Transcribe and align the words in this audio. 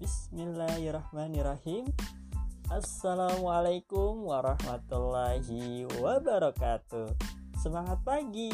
Bismillahirrahmanirrahim. 0.00 1.84
Assalamualaikum 2.72 4.24
warahmatullahi 4.24 5.84
wabarakatuh. 6.00 7.12
Semangat 7.60 8.00
pagi 8.00 8.48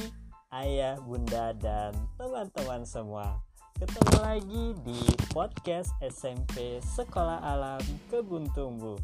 ayah, 0.51 0.99
bunda, 0.99 1.55
dan 1.55 1.95
teman-teman 2.19 2.83
semua. 2.83 3.39
Ketemu 3.79 4.17
lagi 4.19 4.65
di 4.83 4.99
podcast 5.31 5.95
SMP 6.03 6.83
Sekolah 6.83 7.39
Alam 7.39 7.79
Kebun 8.11 8.51
Tumbuh. 8.51 8.99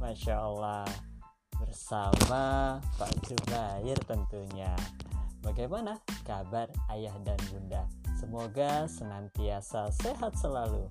Masya 0.00 0.48
Allah 0.48 0.88
Bersama 1.60 2.80
Pak 2.96 3.20
Jubair 3.28 4.00
tentunya. 4.08 4.72
Bagaimana 5.44 6.00
kabar 6.24 6.72
ayah 6.88 7.12
dan 7.20 7.36
bunda? 7.52 7.84
Semoga 8.16 8.88
senantiasa 8.88 9.92
sehat 9.92 10.40
selalu 10.40 10.88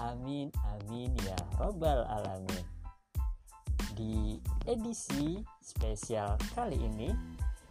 Amin 0.00 0.48
amin 0.64 1.12
ya 1.20 1.36
robbal 1.60 2.08
alamin. 2.08 2.64
Di 3.92 4.40
edisi 4.64 5.44
spesial 5.60 6.40
kali 6.56 6.80
ini, 6.80 7.12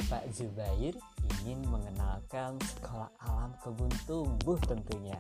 Pak 0.06 0.30
Zubair 0.30 0.94
ingin 1.42 1.66
mengenalkan 1.66 2.62
sekolah 2.62 3.10
alam 3.26 3.50
kebun 3.66 3.90
tumbuh 4.06 4.62
tentunya. 4.70 5.18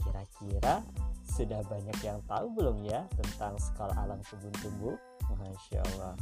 Kira-kira 0.00 0.80
sudah 1.28 1.60
banyak 1.68 1.98
yang 2.00 2.24
tahu 2.24 2.56
belum 2.56 2.88
ya 2.88 3.04
tentang 3.20 3.60
sekolah 3.60 3.96
alam 4.00 4.20
kebun 4.24 4.54
tumbuh? 4.64 4.96
Masya 5.36 5.80
Allah. 5.94 6.16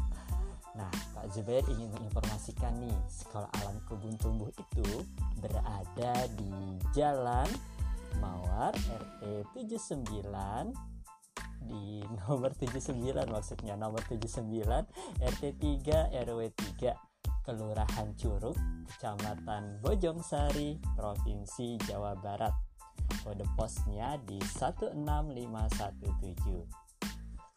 Nah, 0.74 0.90
Pak 1.14 1.30
Zubair 1.34 1.62
ingin 1.70 1.90
menginformasikan 1.94 2.74
nih, 2.78 2.98
sekolah 3.06 3.50
alam 3.62 3.78
kebun 3.86 4.14
tumbuh 4.18 4.50
itu 4.50 4.86
berada 5.38 6.26
di 6.38 6.78
Jalan 6.94 7.46
Mawar 8.68 9.00
RT 9.24 9.80
79 9.80 10.12
di 11.64 12.04
nomor 12.20 12.52
79 12.52 13.00
maksudnya 13.32 13.80
nomor 13.80 14.04
79 14.04 14.44
RT 15.24 15.42
3 15.56 16.12
RW 16.12 16.40
3 16.76 16.92
Kelurahan 17.48 18.12
Curug 18.20 18.52
Kecamatan 18.92 19.80
Bojong 19.80 20.20
Sari 20.20 20.76
Provinsi 20.92 21.80
Jawa 21.88 22.12
Barat. 22.20 22.52
Kode 23.24 23.48
posnya 23.56 24.20
di 24.20 24.36
16517 24.36 26.68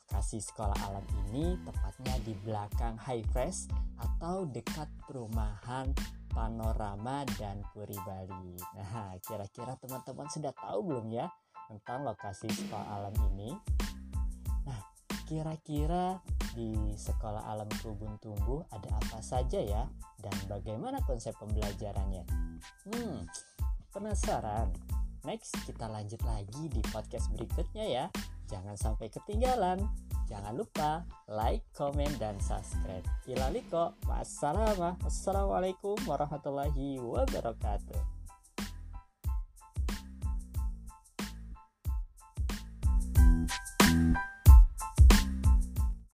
Kasih 0.08 0.40
sekolah 0.40 0.80
alam 0.88 1.04
ini 1.28 1.60
tepatnya 1.60 2.16
di 2.24 2.32
belakang 2.40 2.96
High 2.96 3.28
Fresh 3.36 3.68
atau 4.00 4.48
dekat 4.48 4.88
perumahan 5.04 5.92
Panorama 6.32 7.28
dan 7.36 7.62
Puri 7.76 7.96
Bali. 8.08 8.56
Nah, 8.80 9.16
kira-kira 9.22 9.76
teman-teman 9.78 10.28
sudah 10.32 10.56
tahu 10.56 10.80
belum 10.88 11.12
ya 11.12 11.28
tentang 11.68 12.08
lokasi 12.08 12.48
sekolah 12.50 12.88
alam 12.88 13.16
ini? 13.36 13.52
Nah, 14.66 14.80
kira-kira 15.28 16.20
di 16.52 16.96
sekolah 16.96 17.48
alam 17.48 17.68
kebun 17.80 18.20
tumbuh 18.20 18.64
ada 18.72 18.92
apa 19.00 19.20
saja 19.24 19.60
ya 19.60 19.88
dan 20.20 20.36
bagaimana 20.48 21.00
konsep 21.04 21.36
pembelajarannya? 21.40 22.24
Hmm, 22.88 23.28
penasaran? 23.92 24.72
Next, 25.22 25.54
kita 25.70 25.86
lanjut 25.86 26.20
lagi 26.26 26.66
di 26.66 26.82
podcast 26.90 27.30
berikutnya 27.30 27.86
ya. 27.86 28.06
Jangan 28.52 28.76
sampai 28.76 29.08
ketinggalan. 29.08 29.80
Jangan 30.28 30.54
lupa 30.56 31.08
like, 31.28 31.64
comment, 31.72 32.12
dan 32.20 32.36
subscribe. 32.44 33.04
Ilaliko, 33.28 33.96
wassalam. 34.08 35.00
Wassalamualaikum 35.00 35.96
warahmatullahi 36.04 37.00
wabarakatuh. 37.00 38.21